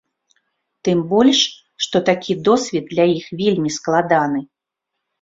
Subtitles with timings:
[0.89, 1.41] Тым больш,
[1.87, 4.47] што такі досвед для іх вельмі складаны.